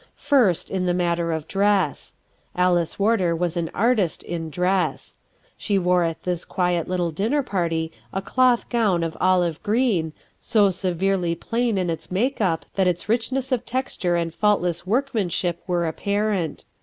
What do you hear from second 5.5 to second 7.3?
She wore at this quiet little